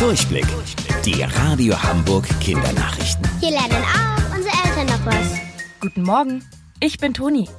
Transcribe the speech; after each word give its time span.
Durchblick. 0.00 0.46
Die 1.04 1.22
Radio 1.22 1.74
Hamburg 1.82 2.26
Kindernachrichten. 2.40 3.28
Hier 3.38 3.50
lernen 3.50 3.84
auch 3.84 4.34
unsere 4.34 4.54
Eltern 4.64 4.86
noch 4.86 5.04
was. 5.04 5.38
Guten 5.78 6.02
Morgen, 6.04 6.42
ich 6.80 6.96
bin 6.96 7.12
Toni. 7.12 7.50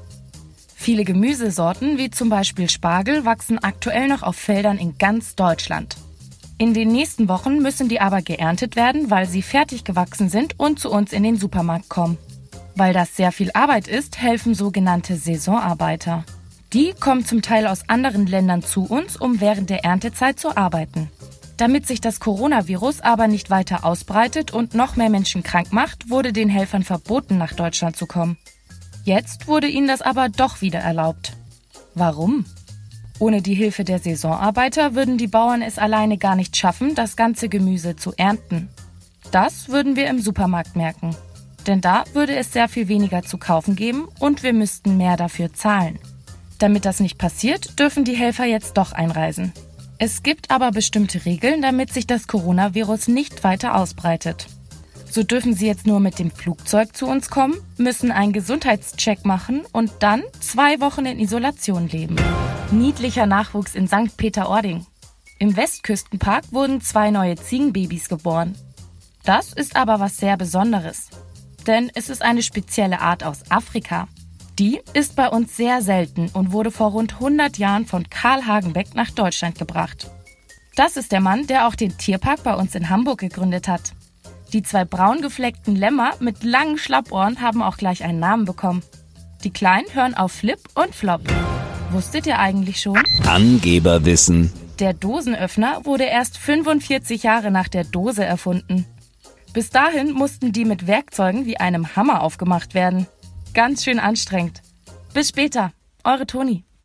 Viele 0.74 1.04
Gemüsesorten 1.04 2.00
wie 2.00 2.10
zum 2.10 2.30
Beispiel 2.30 2.68
Spargel 2.68 3.26
wachsen 3.26 3.60
aktuell 3.60 4.08
noch 4.08 4.24
auf 4.24 4.38
Feldern 4.38 4.80
in 4.80 4.98
ganz 4.98 5.36
Deutschland. 5.36 5.98
In 6.58 6.74
den 6.74 6.88
nächsten 6.88 7.28
Wochen 7.28 7.60
müssen 7.60 7.90
die 7.90 8.02
aber 8.02 8.24
geerntet 8.24 8.76
werden, 8.76 9.12
weil 9.12 9.28
sie 9.28 9.44
fertig 9.44 9.84
gewachsen 9.84 10.28
sind 10.28 10.60
und 10.60 10.80
zu 10.80 10.90
uns 10.90 11.14
in 11.14 11.22
den 11.22 11.38
Supermarkt 11.38 11.90
kommen. 11.90 12.18
Weil 12.76 12.94
das 12.94 13.16
sehr 13.16 13.32
viel 13.32 13.52
Arbeit 13.54 13.88
ist, 13.88 14.20
helfen 14.20 14.56
sogenannte 14.56 15.16
Saisonarbeiter. 15.16 16.26
Die 16.74 16.96
kommen 17.00 17.24
zum 17.24 17.44
Teil 17.44 17.68
aus 17.68 17.88
anderen 17.88 18.26
Ländern 18.26 18.64
zu 18.64 18.86
uns, 18.86 19.16
um 19.16 19.42
während 19.42 19.70
der 19.70 19.86
Erntezeit 19.86 20.40
zu 20.40 20.58
arbeiten. 20.58 21.12
Damit 21.62 21.86
sich 21.86 22.02
das 22.02 22.20
Coronavirus 22.20 23.02
aber 23.02 23.28
nicht 23.28 23.52
weiter 23.52 23.86
ausbreitet 23.86 24.52
und 24.52 24.74
noch 24.74 24.96
mehr 24.96 25.12
Menschen 25.12 25.44
krank 25.44 25.72
macht, 25.72 26.10
wurde 26.10 26.34
den 26.34 26.50
Helfern 26.50 26.82
verboten, 26.82 27.38
nach 27.38 27.54
Deutschland 27.54 27.96
zu 27.96 28.08
kommen. 28.08 28.40
Jetzt 29.04 29.46
wurde 29.46 29.68
ihnen 29.68 29.88
das 29.88 30.02
aber 30.02 30.28
doch 30.30 30.62
wieder 30.62 30.80
erlaubt. 30.80 31.34
Warum? 31.94 32.46
Ohne 33.20 33.44
die 33.44 33.54
Hilfe 33.54 33.84
der 33.84 34.00
Saisonarbeiter 34.00 34.96
würden 34.96 35.20
die 35.20 35.28
Bauern 35.28 35.62
es 35.62 35.78
alleine 35.78 36.18
gar 36.18 36.36
nicht 36.36 36.58
schaffen, 36.58 36.96
das 36.96 37.16
ganze 37.16 37.48
Gemüse 37.48 37.96
zu 37.96 38.12
ernten. 38.18 38.70
Das 39.30 39.70
würden 39.70 39.96
wir 39.96 40.08
im 40.08 40.20
Supermarkt 40.20 40.76
merken. 40.76 41.16
Denn 41.68 41.80
da 41.80 42.06
würde 42.14 42.36
es 42.36 42.52
sehr 42.52 42.70
viel 42.70 42.88
weniger 42.88 43.22
zu 43.22 43.38
kaufen 43.38 43.76
geben 43.76 44.08
und 44.18 44.42
wir 44.42 44.54
müssten 44.54 44.98
mehr 44.98 45.16
dafür 45.16 45.54
zahlen. 45.54 46.00
Damit 46.58 46.86
das 46.86 47.00
nicht 47.00 47.20
passiert, 47.20 47.78
dürfen 47.78 48.04
die 48.04 48.16
Helfer 48.16 48.46
jetzt 48.46 48.78
doch 48.78 48.94
einreisen. 48.94 49.54
Es 50.04 50.24
gibt 50.24 50.50
aber 50.50 50.72
bestimmte 50.72 51.26
Regeln, 51.26 51.62
damit 51.62 51.94
sich 51.94 52.08
das 52.08 52.26
Coronavirus 52.28 53.08
nicht 53.08 53.44
weiter 53.44 53.76
ausbreitet. 53.76 54.48
So 55.08 55.22
dürfen 55.22 55.54
sie 55.54 55.68
jetzt 55.68 55.86
nur 55.86 56.00
mit 56.00 56.18
dem 56.18 56.32
Flugzeug 56.32 56.96
zu 56.96 57.06
uns 57.06 57.30
kommen, 57.30 57.54
müssen 57.78 58.12
einen 58.12 58.34
Gesundheitscheck 58.34 59.26
machen 59.26 59.62
und 59.74 59.92
dann 60.00 60.24
zwei 60.40 60.82
Wochen 60.82 61.06
in 61.06 61.20
Isolation 61.20 61.88
leben. 61.88 62.16
Niedlicher 62.72 63.28
Nachwuchs 63.28 63.76
in 63.76 63.88
St. 63.88 64.18
Peter-Ording. 64.18 64.88
Im 65.38 65.56
Westküstenpark 65.56 66.52
wurden 66.52 66.82
zwei 66.82 67.12
neue 67.12 67.36
Ziegenbabys 67.36 68.10
geboren. 68.10 68.56
Das 69.24 69.54
ist 69.54 69.76
aber 69.76 70.00
was 70.00 70.18
sehr 70.18 70.36
Besonderes. 70.36 71.10
Denn 71.68 71.92
es 71.94 72.10
ist 72.10 72.24
eine 72.24 72.42
spezielle 72.42 73.02
Art 73.02 73.24
aus 73.24 73.44
Afrika. 73.52 74.08
Die 74.60 74.82
ist 74.94 75.16
bei 75.16 75.28
uns 75.28 75.56
sehr 75.56 75.82
selten 75.82 76.30
und 76.34 76.52
wurde 76.52 76.72
vor 76.72 76.92
rund 76.92 77.14
100 77.14 77.58
Jahren 77.58 77.86
von 77.86 78.10
Karl 78.10 78.46
Hagenbeck 78.46 78.96
nach 78.96 79.12
Deutschland 79.12 79.58
gebracht. 79.58 80.12
Das 80.76 80.98
ist 80.98 81.12
der 81.12 81.22
Mann, 81.22 81.48
der 81.48 81.68
auch 81.68 81.76
den 81.76 81.98
Tierpark 81.98 82.44
bei 82.44 82.56
uns 82.56 82.76
in 82.76 82.90
Hamburg 82.90 83.20
gegründet 83.20 83.68
hat. 83.68 83.94
Die 84.54 84.64
zwei 84.64 84.84
braun 84.84 85.22
gefleckten 85.22 85.76
Lämmer 85.76 86.12
mit 86.20 86.44
langen 86.44 86.78
Schlappohren 86.78 87.42
haben 87.42 87.62
auch 87.62 87.78
gleich 87.78 88.04
einen 88.04 88.20
Namen 88.20 88.46
bekommen. 88.46 88.84
Die 89.44 89.52
Kleinen 89.52 89.94
hören 89.94 90.14
auf 90.14 90.34
Flip 90.34 90.60
und 90.76 90.94
Flop. 90.94 91.22
Wusstet 91.92 92.28
ihr 92.28 92.40
eigentlich 92.40 92.82
schon? 92.82 93.02
Angeberwissen. 93.26 94.52
Der 94.80 94.94
Dosenöffner 94.94 95.86
wurde 95.86 96.04
erst 96.04 96.38
45 96.38 97.24
Jahre 97.24 97.52
nach 97.52 97.68
der 97.68 97.84
Dose 97.84 98.26
erfunden. 98.26 98.86
Bis 99.54 99.70
dahin 99.70 100.12
mussten 100.12 100.52
die 100.52 100.66
mit 100.66 100.88
Werkzeugen 100.88 101.46
wie 101.46 101.58
einem 101.58 101.96
Hammer 101.96 102.22
aufgemacht 102.22 102.74
werden. 102.74 103.08
Ganz 103.54 103.84
schön 103.84 104.00
anstrengend. 104.00 104.62
Bis 105.14 105.30
später, 105.30 105.74
eure 106.06 106.26
Toni. 106.26 106.64